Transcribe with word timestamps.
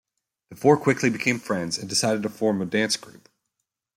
The 0.49 0.55
four 0.55 0.77
quickly 0.77 1.11
became 1.11 1.37
friends 1.37 1.77
and 1.77 1.87
decided 1.87 2.23
to 2.23 2.29
form 2.29 2.59
a 2.59 2.65
dance 2.65 2.97
group. 2.97 3.29